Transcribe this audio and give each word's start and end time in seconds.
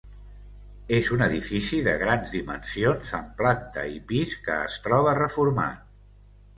És 0.99 1.09
un 1.17 1.21
edifici 1.25 1.81
de 1.89 1.93
grans 2.05 2.33
dimensions 2.37 3.13
amb 3.21 3.39
planta 3.45 3.87
i 4.01 4.05
pis 4.11 4.37
que 4.49 4.61
es 4.67 4.83
troba 4.89 5.19
reformat. 5.25 5.91